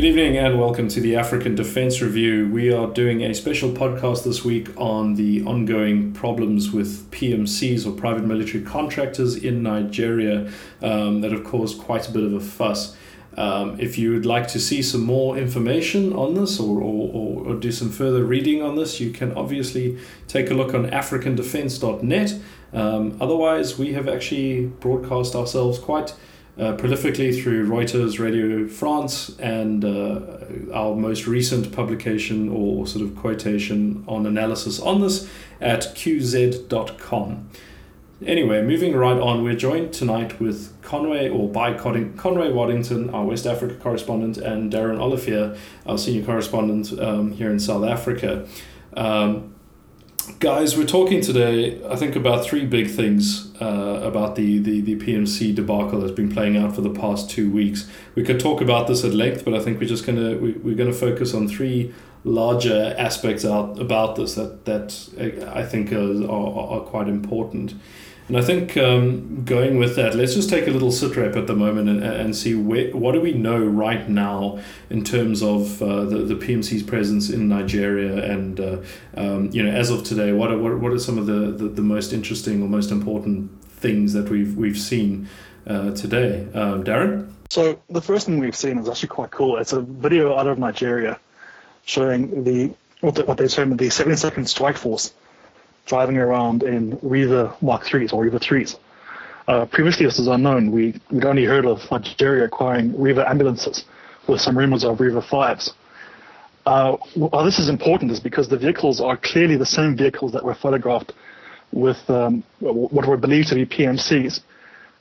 [0.00, 2.48] Good evening and welcome to the African Defense Review.
[2.48, 7.92] We are doing a special podcast this week on the ongoing problems with PMCs or
[7.92, 10.50] private military contractors in Nigeria
[10.80, 12.96] um, that have caused quite a bit of a fuss.
[13.36, 17.54] Um, if you would like to see some more information on this or, or, or,
[17.56, 19.98] do some further reading on this, you can obviously
[20.28, 22.40] take a look on africandefense.net.
[22.72, 26.14] Um, otherwise, we have actually broadcast ourselves quite
[26.58, 30.20] uh, prolifically through Reuters, Radio France, and uh,
[30.74, 37.48] our most recent publication or sort of quotation on analysis on this at qz.com.
[38.26, 43.46] Anyway, moving right on, we're joined tonight with Conway, or by Conway Waddington, our West
[43.46, 45.56] Africa correspondent, and Darren Olivier,
[45.86, 48.46] our senior correspondent um, here in South Africa.
[48.94, 49.49] Um,
[50.38, 54.96] Guys, we're talking today, I think, about three big things uh, about the, the, the
[54.96, 57.90] PMC debacle that's been playing out for the past two weeks.
[58.14, 60.76] We could talk about this at length, but I think we're just gonna we, we're
[60.76, 61.92] gonna focus on three
[62.24, 67.74] larger aspects out about this that that uh, I think are, are, are quite important.
[68.30, 71.48] And I think um, going with that, let's just take a little sit rep at
[71.48, 75.82] the moment and, and see where, what do we know right now in terms of
[75.82, 78.76] uh, the, the PMC's presence in Nigeria and, uh,
[79.16, 81.70] um, you know, as of today, what are, what, what are some of the, the,
[81.70, 85.28] the most interesting or most important things that we've, we've seen
[85.66, 86.46] uh, today?
[86.54, 87.32] Um, Darren?
[87.48, 89.56] So the first thing we've seen is actually quite cool.
[89.56, 91.18] It's a video out of Nigeria
[91.84, 95.14] showing the, what they term the 72nd Strike Force
[95.90, 98.76] driving around in REVA Mark 3s or REVA 3s.
[99.48, 100.70] Uh, previously, this was unknown.
[100.70, 103.84] We, we'd only heard of Nigeria acquiring REVA ambulances
[104.28, 105.70] with some rumors of REVA 5s.
[106.64, 110.44] Uh, why this is important is because the vehicles are clearly the same vehicles that
[110.44, 111.12] were photographed
[111.72, 114.40] with um, what were believed to be PMCs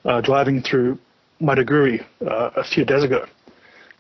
[0.06, 0.98] uh, driving through
[1.40, 3.26] Maiduguri uh, a few days ago.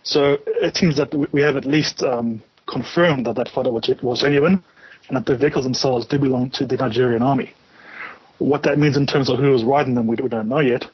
[0.02, 4.64] So it seems that we have at least um, confirmed that that photo was genuine
[5.09, 7.53] and that the vehicles themselves do belong to the Nigerian army.
[8.38, 10.88] What that means in terms of who was riding them, we, don't know yet,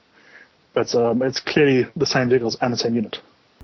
[0.73, 3.19] but um, it's clearly the same vehicles and the same unit.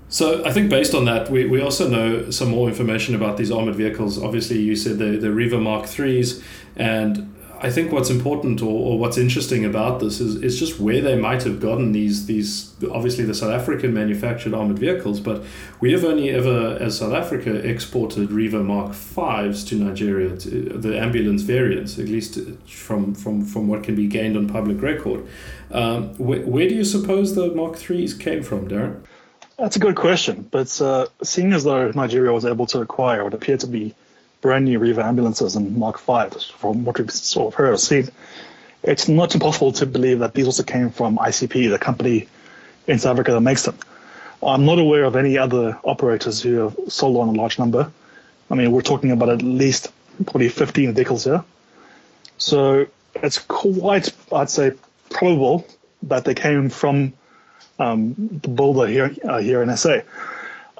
[0.08, 3.50] So I think based on that, we, we also know some more information about these
[3.50, 4.22] armored vehicles.
[4.22, 6.42] Obviously, you said the, the REVA Mark 3s,
[6.76, 11.00] and I think what's important or, or what's interesting about this is, is just where
[11.00, 15.44] they might have gotten these these obviously the South African manufactured armored vehicles, but
[15.78, 20.98] we have only ever as South Africa exported REVA Mark Fives to Nigeria, to the
[20.98, 25.24] ambulance variants, at least from from from what can be gained on public record.
[25.70, 29.04] Um, where, where do you suppose the Mark Threes came from, Darren?
[29.56, 33.34] That's a good question, but uh, seeing as though Nigeria was able to acquire what
[33.34, 33.94] appeared to be
[34.42, 38.10] brand new REVA ambulances and Mark V, from what we've sort of heard or seen,
[38.82, 42.28] it's not impossible to believe that these also came from ICP, the company
[42.86, 43.78] in South Africa that makes them.
[44.42, 47.92] I'm not aware of any other operators who have sold on a large number.
[48.50, 49.92] I mean, we're talking about at least
[50.24, 51.44] probably 15 vehicles here.
[52.38, 54.72] So it's quite, I'd say,
[55.10, 55.64] probable
[56.04, 57.12] that they came from
[57.78, 60.00] um, the builder here uh, here in SA.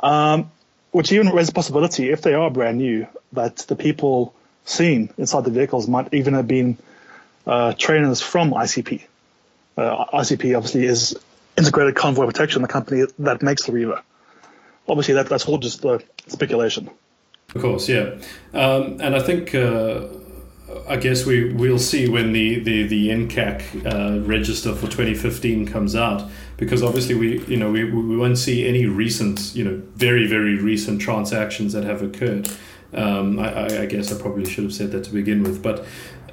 [0.02, 0.50] Um,
[0.92, 5.44] which even raises the possibility, if they are brand new, that the people seen inside
[5.44, 6.78] the vehicles might even have been
[7.46, 9.02] uh, trainers from ICP.
[9.76, 11.16] Uh, ICP obviously is
[11.56, 14.02] Integrated Convoy Protection, the company that makes the REVA.
[14.88, 16.90] Obviously, that, that's all just uh, speculation.
[17.54, 18.18] Of course, yeah.
[18.54, 20.06] Um, and I think uh,
[20.88, 25.94] I guess we we'll see when the the the NCAC uh, register for 2015 comes
[25.94, 30.26] out because obviously we you know we, we won't see any recent you know very
[30.26, 32.48] very recent transactions that have occurred.
[32.94, 35.86] Um, I, I guess I probably should have said that to begin with, but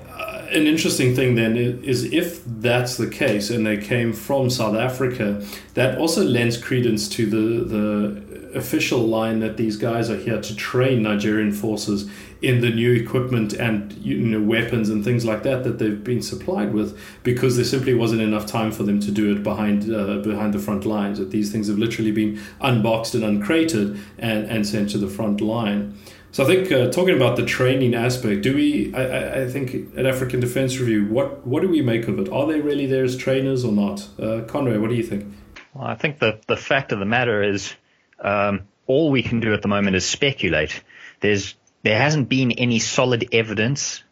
[0.09, 4.75] uh, an interesting thing then is if that's the case and they came from South
[4.75, 5.41] Africa,
[5.75, 10.55] that also lends credence to the the official line that these guys are here to
[10.55, 12.09] train Nigerian forces
[12.41, 16.21] in the new equipment and you know weapons and things like that that they've been
[16.21, 20.17] supplied with because there simply wasn't enough time for them to do it behind uh,
[20.19, 24.65] behind the front lines that these things have literally been unboxed and uncrated and, and
[24.65, 25.97] sent to the front line
[26.31, 28.93] so I think uh, talking about the training aspect, do we?
[28.93, 32.29] I, I think at African Defense Review, what what do we make of it?
[32.29, 34.07] Are they really there as trainers or not?
[34.19, 35.25] Uh, Conway, what do you think?
[35.73, 37.73] Well, I think the the fact of the matter is,
[38.19, 40.83] um, all we can do at the moment is speculate.
[41.19, 44.03] There's there hasn't been any solid evidence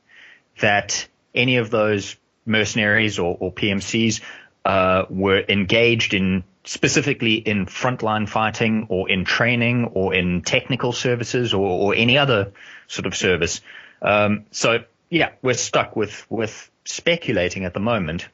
[0.60, 2.16] that any of those
[2.46, 4.22] mercenaries or, or PMCs
[4.66, 11.54] uh, were engaged in specifically in frontline fighting or in training or in technical services
[11.54, 12.52] or, or any other
[12.88, 13.62] sort of service.
[14.02, 18.28] Um, so yeah, we're stuck with with speculating at the moment.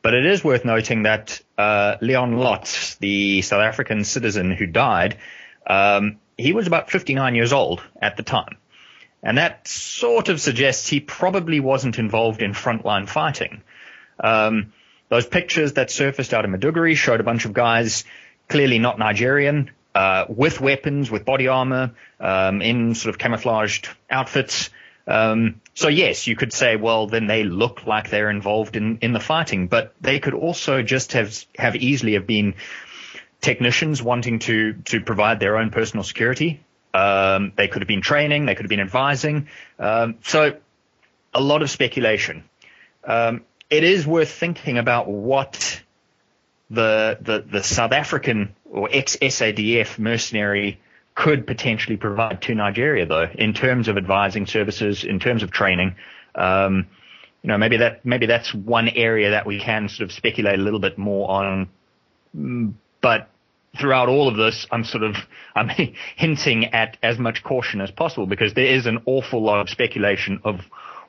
[0.00, 5.18] But it is worth noting that uh, Leon Lotz, the South African citizen who died,
[5.66, 8.56] um, he was about 59 years old at the time.
[9.22, 13.62] And that sort of suggests he probably wasn't involved in frontline fighting.
[14.20, 14.72] Um,
[15.08, 18.04] those pictures that surfaced out of Maiduguri showed a bunch of guys,
[18.48, 24.70] clearly not Nigerian, uh, with weapons, with body armor, um, in sort of camouflaged outfits.
[25.06, 29.12] Um, so yes, you could say, well, then they look like they're involved in, in
[29.12, 32.54] the fighting, but they could also just have have easily have been
[33.40, 36.60] technicians wanting to to provide their own personal security.
[36.94, 39.48] Um, they could have been training, they could have been advising.
[39.78, 40.56] Um, so
[41.34, 42.44] a lot of speculation.
[43.04, 45.82] Um, it is worth thinking about what
[46.70, 50.80] the the, the South African or ex SADF mercenary
[51.14, 55.96] could potentially provide to Nigeria, though, in terms of advising services, in terms of training.
[56.34, 56.86] Um,
[57.42, 60.62] you know, maybe that maybe that's one area that we can sort of speculate a
[60.62, 61.68] little bit more on.
[62.36, 63.28] Mm, but
[63.78, 65.16] throughout all of this, I'm sort of
[65.54, 65.68] I'm
[66.16, 70.40] hinting at as much caution as possible because there is an awful lot of speculation
[70.44, 70.60] of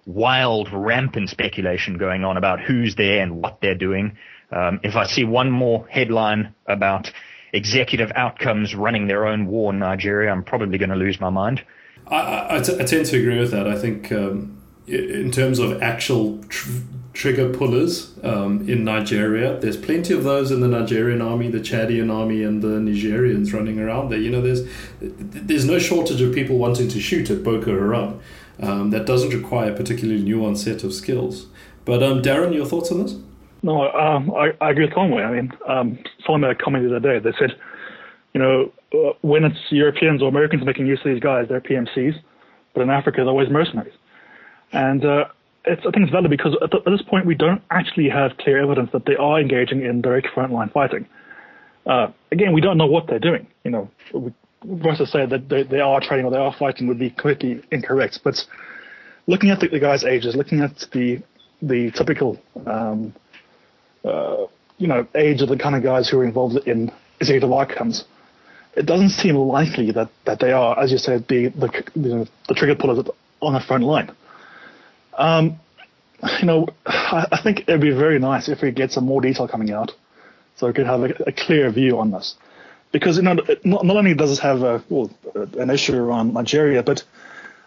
[0.06, 4.18] wild, rampant speculation going on about who's there and what they're doing.
[4.52, 7.12] Um, if I see one more headline about
[7.54, 11.64] executive outcomes running their own war in Nigeria, I'm probably going to lose my mind.
[12.08, 13.68] I, I, t- I tend to agree with that.
[13.68, 16.80] I think um, in terms of actual tr-
[17.14, 22.14] trigger pullers um, in Nigeria, there's plenty of those in the Nigerian army, the Chadian
[22.14, 24.20] army, and the Nigerians running around there.
[24.20, 24.68] You know, there's
[25.02, 28.20] there's no shortage of people wanting to shoot at Boko Haram.
[28.62, 31.48] Um, that doesn't require a particularly nuanced set of skills.
[31.86, 33.16] But um, Darren, your thoughts on this?
[33.64, 35.24] No, um, I, I, agree with Conway.
[35.24, 37.20] I mean, um, someone made a comment the other day.
[37.20, 37.58] They said,
[38.34, 42.22] you know, uh, when it's Europeans or Americans making use of these guys, they're PMCs,
[42.74, 43.94] but in Africa, they're always mercenaries.
[44.72, 45.26] And uh,
[45.69, 48.38] it's, I think it's valid because at, the, at, this point, we don't actually have
[48.38, 51.07] clear evidence that they are engaging in direct frontline fighting.
[51.86, 53.48] Uh, again, we don't know what they're doing.
[53.63, 57.00] You know, we, to say that they, they, are training or they are fighting would
[57.00, 58.19] be completely incorrect.
[58.24, 58.36] But
[59.27, 61.21] looking at the, the guys' ages, looking at the
[61.62, 63.13] the typical um,
[64.04, 64.45] uh,
[64.77, 68.06] you know, age of the kind of guys who are involved in executive outcomes,
[68.75, 72.54] it doesn't seem likely that, that they are, as you said, the the, the, the
[72.56, 73.06] trigger pullers
[73.42, 74.10] on the front line.
[75.19, 75.60] Um,
[76.39, 79.71] you know, I, think it'd be very nice if we get some more detail coming
[79.71, 79.94] out,
[80.56, 82.36] so we could have a, a clear view on this.
[82.92, 83.33] Because you know,
[83.63, 87.04] not, not only does this have a, well, an issue around Nigeria, but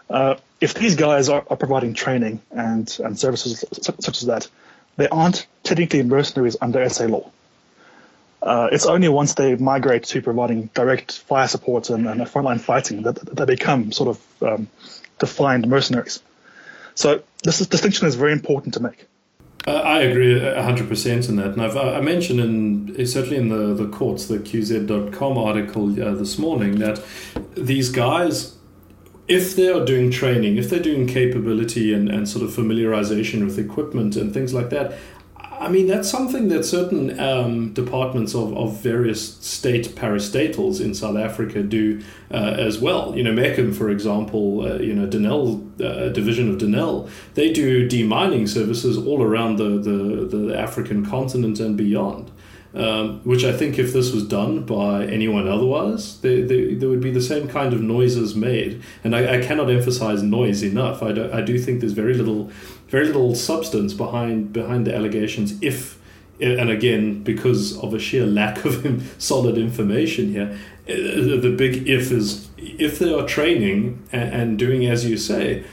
[0.09, 4.49] uh, if these guys are, are, providing training and, and services such as that,
[4.97, 7.31] they aren't technically mercenaries under SA law.
[8.41, 13.03] Uh, it's only once they migrate to providing direct fire support and, and frontline fighting
[13.03, 14.67] that, that they become sort of um,
[15.19, 16.21] defined mercenaries.
[16.95, 19.07] So this is, distinction is very important to make.
[19.65, 21.47] Uh, I agree 100% in that.
[21.47, 26.37] And I've, I mentioned in certainly in the, the Quartz, the QZ.com article uh, this
[26.37, 27.01] morning, that
[27.55, 28.57] these guys
[29.27, 33.57] if they are doing training, if they're doing capability and, and sort of familiarization with
[33.57, 34.93] equipment and things like that,
[35.43, 41.17] I mean, that's something that certain um, departments of, of various state parastatals in South
[41.17, 42.01] Africa do
[42.31, 43.15] uh, as well.
[43.15, 47.87] You know, Mechem, for example, uh, you know, Denel, uh, division of Denel, they do
[47.87, 52.31] demining services all around the, the, the African continent and beyond.
[52.75, 57.01] Um, which I think if this was done by anyone otherwise, there, there, there would
[57.01, 58.81] be the same kind of noises made.
[59.03, 61.03] And I, I cannot emphasize noise enough.
[61.03, 62.49] I do, I do think there's very little,
[62.87, 65.61] very little substance behind behind the allegations.
[65.61, 65.99] If
[66.39, 72.49] and again, because of a sheer lack of solid information here, the big if is
[72.57, 75.63] if they are training and, and doing as you say.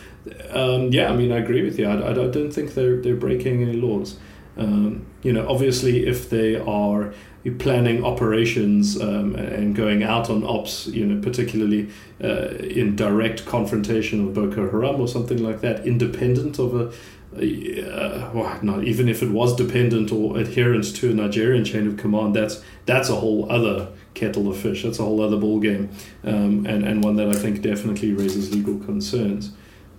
[0.50, 1.86] Um, yeah, I mean, I agree with you.
[1.86, 4.18] I, I don't think they're they're breaking any laws.
[4.56, 7.14] Um, you know, obviously, if they are
[7.58, 11.88] planning operations um, and going out on ops, you know, particularly
[12.22, 16.92] uh, in direct confrontation with Boko Haram or something like that, independent of a,
[17.32, 21.96] uh, well, not even if it was dependent or adherent to a Nigerian chain of
[21.96, 24.82] command, that's that's a whole other kettle of fish.
[24.82, 25.90] That's a whole other ball game,
[26.24, 29.52] um, and and one that I think definitely raises legal concerns.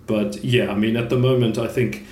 [0.07, 2.05] But yeah, I mean, at the moment, I think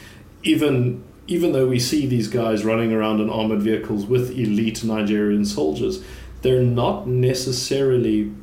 [0.43, 5.45] even even though we see these guys running around in armored vehicles with elite Nigerian
[5.45, 6.03] soldiers,
[6.41, 8.33] they're not necessarily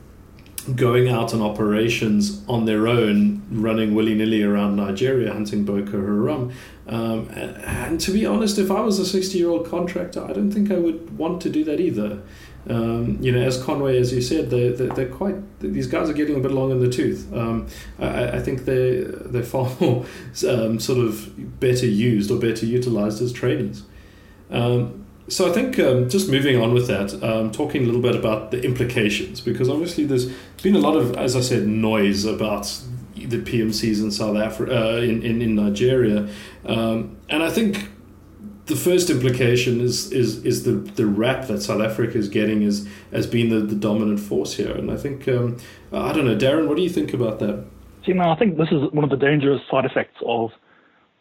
[0.76, 6.52] going out on operations on their own, running willy nilly around Nigeria, hunting Boko Haram.
[6.86, 10.32] Um, and, and, to be honest, if I was a 60 year old contractor, I
[10.32, 12.22] don't think I would want to do that either.
[12.68, 16.12] Um, you know, as Conway, as you said, they, they, they're quite, these guys are
[16.12, 17.32] getting a bit long in the tooth.
[17.32, 17.68] Um,
[17.98, 20.04] I, I, think they're, they're far more
[20.48, 23.84] um, sort of better used or better utilized as trainers.
[24.50, 28.14] Um, So I think um, just moving on with that, um, talking a little bit
[28.14, 30.30] about the implications, because obviously there's
[30.62, 32.64] been a lot of, as I said, noise about
[33.16, 36.28] the PMCs in South Africa, uh, in, in, in Nigeria,
[36.64, 37.88] and I think
[38.66, 42.86] the first implication is is is the the rap that South Africa is getting as
[43.12, 45.56] as being the, the dominant force here, and I think um,
[45.92, 47.64] I don't know, Darren, what do you think about that?
[48.04, 50.50] See, man, I think this is one of the dangerous side effects of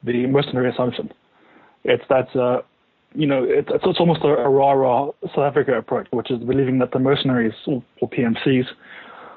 [0.03, 1.11] the mercenary assumption.
[1.83, 2.61] It's that uh,
[3.13, 6.79] you know it's, it's almost a, a rah rah South Africa approach, which is believing
[6.79, 8.65] that the mercenaries or, or PMCs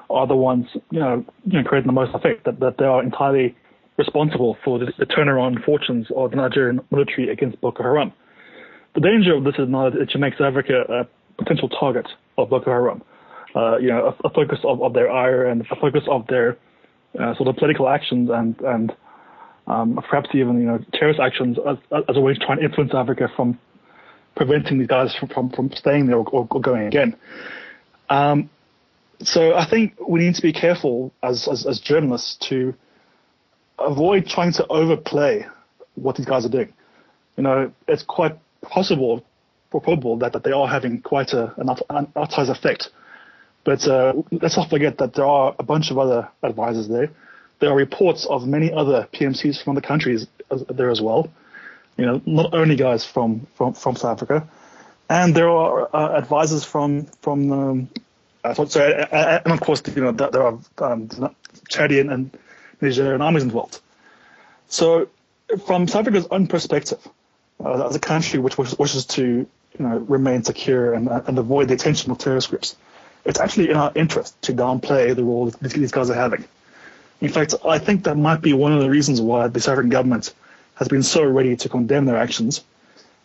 [0.09, 3.03] are the ones you know you know creating the most effect, that that they are
[3.03, 3.55] entirely
[3.99, 8.11] responsible for the, the turnaround fortunes of the Nigerian military against Boko Haram.
[8.95, 12.71] The danger of this is now that it makes Africa a potential target of Boko
[12.71, 13.03] Haram.
[13.55, 16.57] Uh, you know, a, a focus of, of, their ire and a focus of their
[17.19, 18.95] uh, sort of political actions and and
[19.65, 21.77] um, perhaps even you know terrorist actions as,
[22.07, 23.57] as, a way to try and influence Africa from
[24.35, 27.15] preventing these guys from from, from staying there or, or going again.
[28.09, 28.49] Um,
[29.21, 32.73] so I think we need to be careful as, as, as journalists to
[33.81, 35.45] avoid trying to overplay
[35.95, 36.73] what these guys are doing.
[37.37, 39.25] You know, it's quite possible
[39.71, 41.67] or probable that, that they are having quite a, an,
[42.15, 42.89] outsized effect.
[43.63, 47.09] But uh, let's not forget that there are a bunch of other advisors there.
[47.59, 50.27] There are reports of many other PMCs from other countries
[50.69, 51.29] there as well.
[51.97, 54.47] You know, not only guys from, from, from South Africa.
[55.09, 57.89] And there are uh, advisors from from um,
[58.43, 61.09] uh, so, uh, and of course you know there are um,
[61.67, 62.37] Chadian and
[62.81, 63.79] Nigerian armies involved.
[64.67, 65.09] So,
[65.65, 67.05] from South Africa's own perspective,
[67.63, 69.47] uh, as a country which wishes to you
[69.79, 72.75] know, remain secure and, and avoid the attention of terrorist groups,
[73.25, 76.45] it's actually in our interest to downplay the role that these guys are having.
[77.21, 79.89] In fact, I think that might be one of the reasons why the South African
[79.89, 80.33] government
[80.75, 82.63] has been so ready to condemn their actions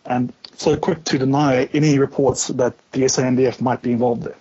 [0.05, 4.35] and so quick to deny any reports that the SANDF might be involved there.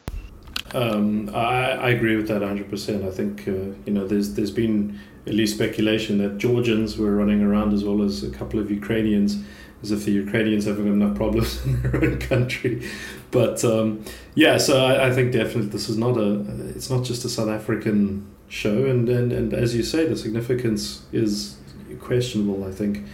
[0.74, 3.06] Um, I, I, agree with that 100%.
[3.06, 7.42] I think, uh, you know, there's there's been at least speculation that Georgians were running
[7.42, 9.38] around as well as a couple of Ukrainians,
[9.82, 12.86] as if the Ukrainians haven't got enough problems in their own country.
[13.30, 14.04] But um,
[14.34, 16.40] yeah, so I, I, think definitely this is not a,
[16.70, 18.84] it's not just a South African show.
[18.84, 21.56] And, and, and as you say, the significance is
[22.00, 23.04] questionable, I think.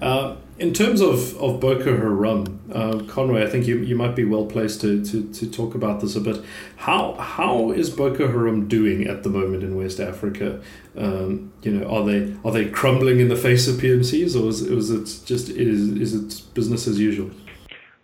[0.00, 4.24] Uh, in terms of, of Boko Haram, uh, Conway, I think you, you might be
[4.24, 6.42] well placed to, to, to talk about this a bit.
[6.76, 10.62] How how is Boko Haram doing at the moment in West Africa?
[10.96, 14.62] Um, you know, are they are they crumbling in the face of PMCs, or is,
[14.62, 17.30] is it just is is it business as usual?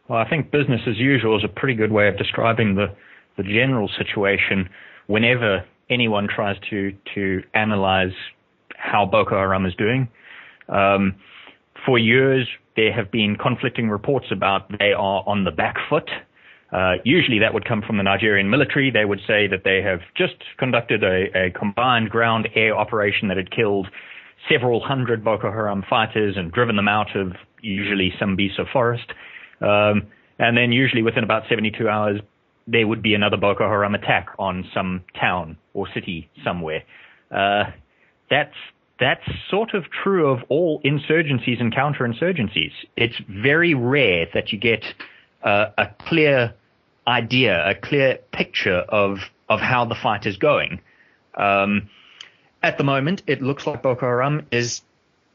[0.08, 2.94] Well, I think business as usual is a pretty good way of describing the
[3.36, 4.68] the general situation.
[5.06, 8.12] Whenever anyone tries to to analyze
[8.76, 10.08] how Boko Haram is doing.
[10.68, 11.16] Um,
[11.86, 16.08] for years, there have been conflicting reports about they are on the back foot.
[16.72, 18.90] Uh, usually that would come from the Nigerian military.
[18.90, 23.36] They would say that they have just conducted a, a combined ground air operation that
[23.36, 23.88] had killed
[24.50, 29.12] several hundred Boko Haram fighters and driven them out of usually Sambisa forest.
[29.60, 30.08] Um,
[30.38, 32.20] and then usually within about 72 hours,
[32.66, 36.82] there would be another Boko Haram attack on some town or city somewhere.
[37.30, 37.64] Uh,
[38.30, 38.54] that's
[39.02, 42.72] that's sort of true of all insurgencies and counterinsurgencies.
[42.96, 44.84] It's very rare that you get
[45.42, 46.54] uh, a clear
[47.06, 49.18] idea, a clear picture of
[49.48, 50.80] of how the fight is going.
[51.34, 51.90] Um,
[52.62, 54.82] at the moment, it looks like Boko Haram is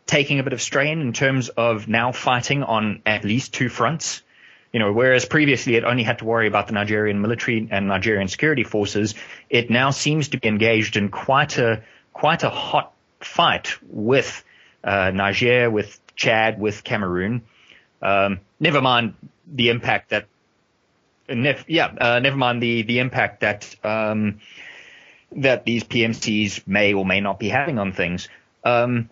[0.05, 4.21] taking a bit of strain in terms of now fighting on at least two fronts.
[4.71, 8.29] You know, whereas previously it only had to worry about the Nigerian military and Nigerian
[8.29, 9.13] security forces,
[9.49, 11.83] it now seems to be engaged in quite a
[12.13, 14.43] quite a hot fight with
[14.83, 17.43] uh, Niger, with Chad, with Cameroon.
[18.01, 19.15] Um, never mind
[19.47, 20.27] the impact that,
[21.29, 24.39] nef- yeah, uh, never mind the the impact that um,
[25.33, 28.29] that these PMCs may or may not be having on things.
[28.63, 29.09] Um,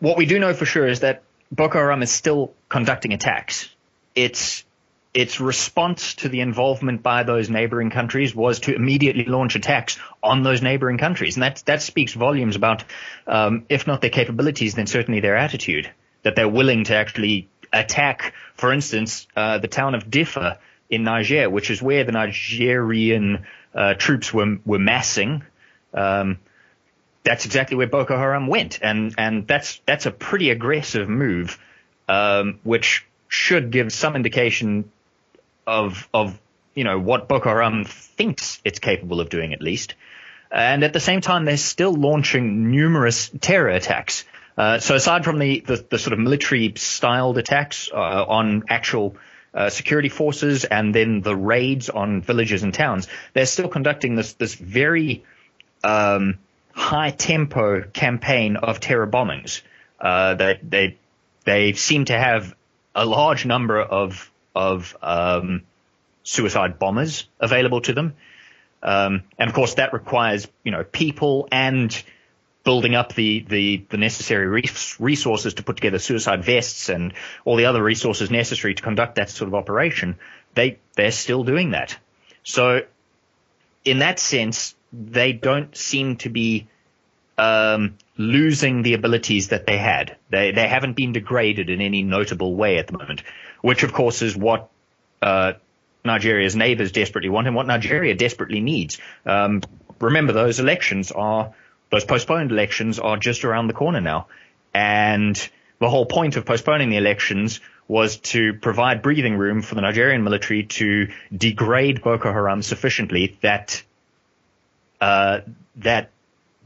[0.00, 3.70] what we do know for sure is that Boko Haram is still conducting attacks.
[4.14, 4.64] It's
[5.14, 10.42] its response to the involvement by those neighboring countries was to immediately launch attacks on
[10.42, 11.36] those neighboring countries.
[11.36, 12.84] And that, that speaks volumes about,
[13.26, 15.90] um, if not their capabilities, then certainly their attitude,
[16.22, 21.50] that they're willing to actually attack, for instance, uh, the town of Diffa in Niger,
[21.50, 25.42] which is where the Nigerian uh, troops were, were massing.
[25.92, 26.38] Um,
[27.22, 28.78] that's exactly where Boko Haram went.
[28.82, 31.58] And, and that's, that's a pretty aggressive move,
[32.08, 34.90] um, which should give some indication
[35.66, 36.38] of of
[36.74, 39.94] you know what Boko Haram thinks it's capable of doing at least.
[40.50, 44.24] And at the same time, they're still launching numerous terror attacks.
[44.56, 49.16] Uh, so aside from the, the, the, sort of military styled attacks uh, on actual
[49.54, 54.34] uh, security forces and then the raids on villages and towns, they're still conducting this
[54.34, 55.24] this very
[55.82, 56.38] um,
[56.72, 59.62] high tempo campaign of terror bombings.
[59.98, 60.96] Uh, they they
[61.44, 62.54] they seem to have
[62.94, 65.62] a large number of of um,
[66.22, 68.14] suicide bombers available to them,
[68.82, 72.02] um, and of course that requires you know people and
[72.64, 74.62] building up the the, the necessary
[74.98, 77.12] resources to put together suicide vests and
[77.44, 80.16] all the other resources necessary to conduct that sort of operation.
[80.54, 81.96] They they're still doing that.
[82.44, 82.82] So
[83.84, 86.68] in that sense, they don't seem to be
[87.38, 90.16] um, losing the abilities that they had.
[90.30, 93.22] They they haven't been degraded in any notable way at the moment,
[93.60, 94.68] which of course is what
[95.20, 95.54] uh,
[96.04, 98.98] Nigeria's neighbors desperately want and what Nigeria desperately needs.
[99.24, 99.62] Um,
[100.00, 101.54] remember, those elections are
[101.90, 104.26] those postponed elections are just around the corner now,
[104.74, 105.36] and
[105.78, 110.22] the whole point of postponing the elections was to provide breathing room for the Nigerian
[110.22, 113.82] military to degrade Boko Haram sufficiently that
[115.00, 115.40] uh,
[115.76, 116.10] that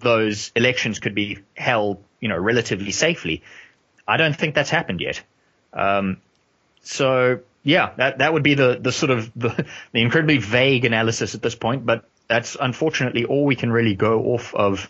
[0.06, 3.42] those elections could be held, you know, relatively safely.
[4.06, 5.20] I don't think that's happened yet.
[5.72, 6.18] Um,
[6.82, 9.48] so yeah, that that would be the the sort of the,
[9.92, 14.34] the incredibly vague analysis at this point, but that's unfortunately all we can really go
[14.34, 14.88] off of,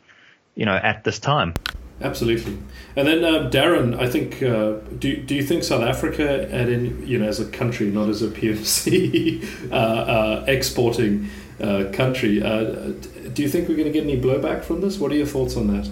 [0.55, 1.55] you know, at this time.
[2.03, 2.59] Absolutely.
[2.95, 7.09] And then uh, Darren, I think uh, do do you think South Africa, and in
[7.09, 12.93] you know as a country, not as a PMC, uh, uh, exporting uh, country, uh,
[13.37, 14.99] do you think we're going to get any blowback from this?
[14.99, 15.89] What are your thoughts on that?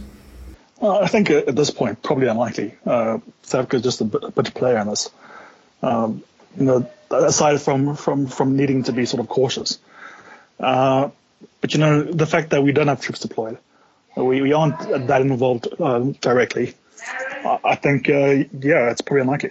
[0.81, 2.75] Well, I think at this point, probably unlikely.
[2.87, 5.11] Uh, South Africa is just a bit, a bit player in this.
[5.83, 6.25] Um,
[6.57, 9.79] you know, aside from, from, from needing to be sort of cautious.
[10.59, 11.11] Uh,
[11.61, 13.59] but you know, the fact that we don't have troops deployed,
[14.17, 16.75] we, we aren't that involved uh, directly.
[17.45, 19.51] I think, uh, yeah, it's probably unlikely.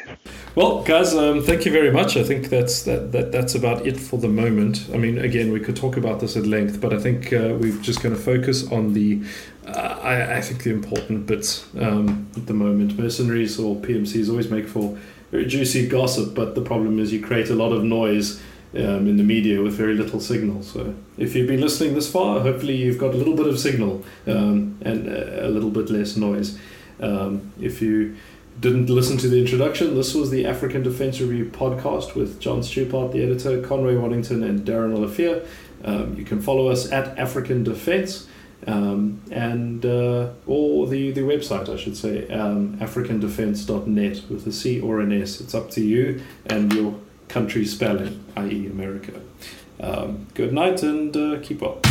[0.55, 2.17] Well, guys, um, thank you very much.
[2.17, 4.89] I think that's that, that that's about it for the moment.
[4.93, 7.77] I mean, again, we could talk about this at length, but I think uh, we're
[7.81, 9.21] just going to focus on the,
[9.67, 12.97] uh, I, I, think the important bits um, at the moment.
[12.97, 14.97] Mercenaries or PMCs always make for
[15.31, 18.41] very juicy gossip, but the problem is you create a lot of noise.
[18.75, 20.63] Um, in the media with very little signal.
[20.63, 24.03] So, if you've been listening this far, hopefully you've got a little bit of signal
[24.25, 26.57] um, and a little bit less noise.
[27.03, 28.15] Um, if you
[28.59, 33.11] didn't listen to the introduction, this was the African Defence Review podcast with John Stupart,
[33.11, 35.45] the editor, Conway Waddington, and Darren Olivier.
[35.83, 38.27] Um, you can follow us at African Defence.
[38.65, 44.79] Um, and uh, or the, the website, I should say, um, africandefense.net with a C
[44.79, 45.41] or an S.
[45.41, 49.19] It's up to you and your country spelling, i.e., America.
[49.81, 51.85] Um, good night and uh, keep up.